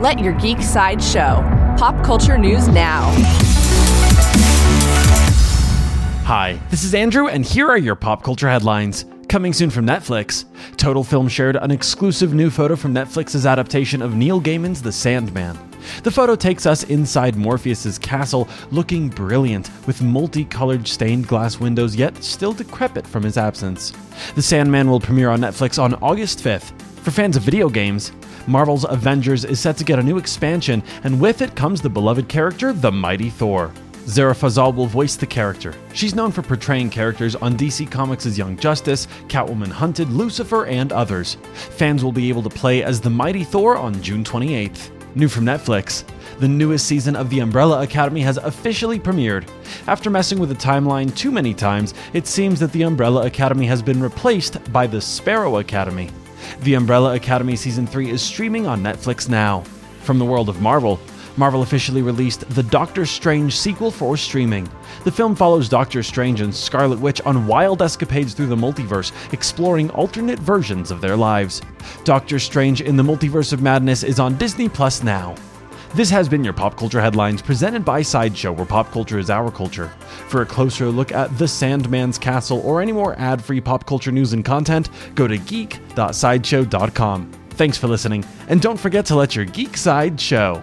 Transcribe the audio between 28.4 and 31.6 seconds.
Marvel's Avengers is set to get a new expansion, and with it